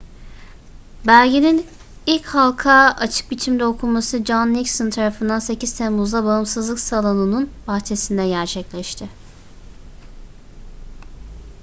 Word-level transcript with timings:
belgenin 1.07 1.65
ilk 2.05 2.25
halka 2.25 2.75
açık 2.99 3.31
biçimde 3.31 3.65
okunması 3.65 4.23
john 4.25 4.53
nixon 4.53 4.89
tarafından 4.89 5.39
8 5.39 5.77
temmuz'da 5.77 6.23
bağımsızlık 6.25 6.79
salonu'nun 6.79 7.49
bahçesinde 7.67 8.27
gerçekleşti 8.27 9.09